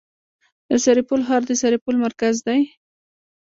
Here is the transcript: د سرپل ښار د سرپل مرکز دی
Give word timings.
د 0.69 0.71
سرپل 0.83 1.19
ښار 1.27 1.41
د 1.47 1.51
سرپل 1.61 1.95
مرکز 2.05 2.35
دی 2.47 2.61